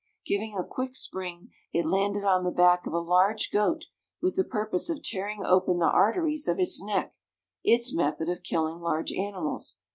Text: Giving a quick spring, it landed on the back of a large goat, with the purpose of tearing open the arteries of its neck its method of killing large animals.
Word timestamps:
Giving 0.25 0.57
a 0.57 0.63
quick 0.63 0.95
spring, 0.95 1.51
it 1.73 1.85
landed 1.85 2.23
on 2.23 2.43
the 2.43 2.49
back 2.49 2.87
of 2.87 2.93
a 2.93 2.97
large 2.97 3.51
goat, 3.51 3.85
with 4.19 4.35
the 4.35 4.43
purpose 4.43 4.89
of 4.89 5.03
tearing 5.03 5.45
open 5.45 5.77
the 5.77 5.85
arteries 5.85 6.47
of 6.47 6.59
its 6.59 6.81
neck 6.81 7.13
its 7.63 7.93
method 7.93 8.27
of 8.27 8.41
killing 8.41 8.79
large 8.79 9.13
animals. 9.13 9.77